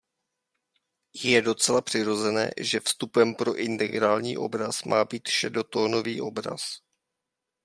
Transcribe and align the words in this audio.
Je 1.23 1.41
docela 1.41 1.81
přirozené, 1.81 2.51
že 2.61 2.79
vstupem 2.79 3.35
pro 3.35 3.55
integrální 3.55 4.37
obraz 4.37 4.83
má 4.83 5.05
být 5.05 5.27
šedotónový 5.27 6.21
obraz. 6.21 6.61